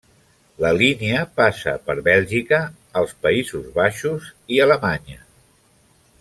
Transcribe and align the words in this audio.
La 0.63 0.69
línia 0.77 1.19
passa 1.41 1.73
per 1.89 1.95
Bèlgica, 2.07 2.59
els 3.03 3.13
Països 3.27 3.69
Baixos 3.77 4.31
i 4.57 4.61
Alemanya. 4.67 5.23